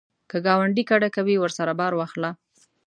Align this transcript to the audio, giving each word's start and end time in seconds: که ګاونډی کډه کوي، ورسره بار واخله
که 0.29 0.37
ګاونډی 0.45 0.83
کډه 0.89 1.09
کوي، 1.15 1.35
ورسره 1.39 1.71
بار 1.79 1.93
واخله 1.95 2.29